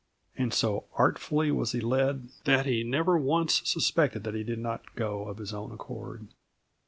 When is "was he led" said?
1.51-2.29